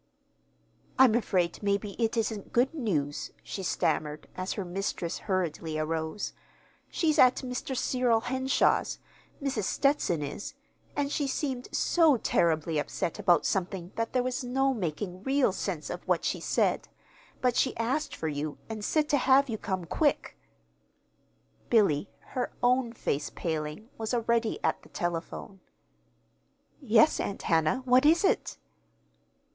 [0.97, 6.33] "I'm afraid, maybe, it isn't good news," she stammered, as her mistress hurriedly arose.
[6.89, 7.77] "She's at Mr.
[7.77, 8.97] Cyril Henshaw's
[9.43, 9.65] Mrs.
[9.65, 10.55] Stetson is
[10.95, 15.91] and she seemed so terribly upset about something that there was no making real sense
[15.91, 16.87] out of what she said.
[17.39, 20.35] But she asked for you, and said to have you come quick."
[21.69, 25.59] Billy, her own face paling, was already at the telephone.
[26.81, 27.83] "Yes, Aunt Hannah.
[27.85, 28.57] What is it?"